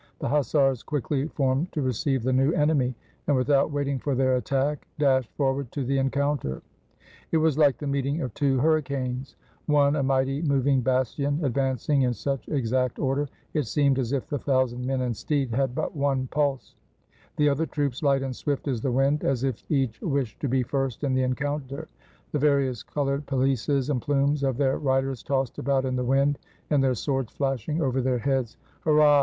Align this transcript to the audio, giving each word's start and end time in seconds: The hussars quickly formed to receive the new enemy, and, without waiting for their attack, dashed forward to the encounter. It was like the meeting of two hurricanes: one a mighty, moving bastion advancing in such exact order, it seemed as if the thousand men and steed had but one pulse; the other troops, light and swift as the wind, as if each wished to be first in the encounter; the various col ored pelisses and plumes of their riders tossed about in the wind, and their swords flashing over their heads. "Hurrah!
The 0.17 0.29
hussars 0.29 0.81
quickly 0.81 1.27
formed 1.27 1.71
to 1.73 1.83
receive 1.83 2.23
the 2.23 2.33
new 2.33 2.51
enemy, 2.53 2.95
and, 3.27 3.35
without 3.37 3.69
waiting 3.69 3.99
for 3.99 4.15
their 4.15 4.35
attack, 4.37 4.87
dashed 4.97 5.29
forward 5.35 5.71
to 5.73 5.85
the 5.85 5.99
encounter. 5.99 6.63
It 7.31 7.37
was 7.37 7.55
like 7.55 7.77
the 7.77 7.85
meeting 7.85 8.19
of 8.23 8.33
two 8.33 8.57
hurricanes: 8.57 9.35
one 9.67 9.95
a 9.95 10.01
mighty, 10.01 10.41
moving 10.41 10.81
bastion 10.81 11.39
advancing 11.45 12.01
in 12.01 12.15
such 12.15 12.49
exact 12.49 12.97
order, 12.97 13.29
it 13.53 13.67
seemed 13.67 13.99
as 13.99 14.11
if 14.11 14.27
the 14.27 14.39
thousand 14.39 14.83
men 14.83 15.01
and 15.01 15.15
steed 15.15 15.51
had 15.51 15.75
but 15.75 15.95
one 15.95 16.25
pulse; 16.31 16.73
the 17.35 17.47
other 17.47 17.67
troops, 17.67 18.01
light 18.01 18.23
and 18.23 18.35
swift 18.35 18.67
as 18.67 18.81
the 18.81 18.91
wind, 18.91 19.23
as 19.23 19.43
if 19.43 19.63
each 19.69 20.01
wished 20.01 20.39
to 20.39 20.47
be 20.47 20.63
first 20.63 21.03
in 21.03 21.13
the 21.13 21.21
encounter; 21.21 21.87
the 22.31 22.39
various 22.39 22.81
col 22.81 23.05
ored 23.05 23.25
pelisses 23.27 23.91
and 23.91 24.01
plumes 24.01 24.41
of 24.41 24.57
their 24.57 24.79
riders 24.79 25.21
tossed 25.21 25.59
about 25.59 25.85
in 25.85 25.95
the 25.95 26.03
wind, 26.03 26.39
and 26.71 26.83
their 26.83 26.95
swords 26.95 27.31
flashing 27.31 27.83
over 27.83 28.01
their 28.01 28.17
heads. 28.17 28.57
"Hurrah! 28.83 29.19